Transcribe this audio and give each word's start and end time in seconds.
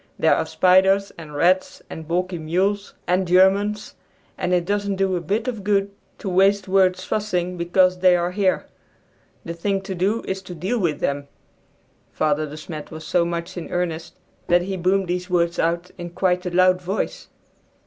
There 0.17 0.33
are 0.35 0.47
spiders, 0.47 1.11
and 1.15 1.35
rats, 1.35 1.83
and 1.87 2.07
balky 2.07 2.39
mules, 2.39 2.95
and 3.05 3.27
Germans, 3.27 3.93
and 4.35 4.51
it 4.51 4.65
doesn't 4.65 4.95
do 4.95 5.15
a 5.15 5.21
bit 5.21 5.47
of 5.47 5.63
good 5.63 5.91
to 6.17 6.27
waste 6.27 6.67
words 6.67 7.03
fussing 7.03 7.55
because 7.55 7.99
they 7.99 8.15
are 8.15 8.31
here. 8.31 8.65
The 9.45 9.53
thing 9.53 9.79
to 9.81 9.93
do 9.93 10.23
is 10.27 10.41
to 10.41 10.55
deal 10.55 10.79
with 10.79 11.01
them!" 11.01 11.27
Father 12.11 12.47
De 12.47 12.57
Smet 12.57 12.89
was 12.89 13.05
so 13.05 13.25
much 13.25 13.57
in 13.57 13.69
earnest 13.69 14.15
that 14.47 14.63
he 14.63 14.75
boomed 14.75 15.07
these 15.07 15.29
words 15.29 15.59
out 15.59 15.91
in 15.99 16.09
quite 16.09 16.47
a 16.47 16.49
loud 16.49 16.81
voice. 16.81 17.27